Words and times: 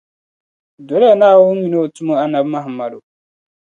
Doli 0.87 1.05
ya 1.09 1.15
Naawuni 1.15 1.61
mini 1.61 1.77
O 1.83 1.85
tumo 1.95 2.13
Annabi 2.23 2.49
Muhammadu 2.53 2.99